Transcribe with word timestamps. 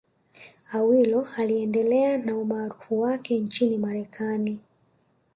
Awilo 0.71 1.27
aliendelea 1.37 2.17
na 2.17 2.37
umaarufu 2.37 2.99
wake 3.01 3.39
nchini 3.39 3.77
Marekani 3.77 4.59